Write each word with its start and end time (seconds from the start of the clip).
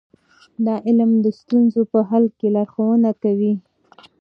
دا 0.65 0.75
علم 0.87 1.11
د 1.25 1.27
ستونزو 1.39 1.81
په 1.91 1.99
حل 2.09 2.25
کې 2.37 2.47
لارښوونه 2.55 3.09
کوي. 3.23 3.53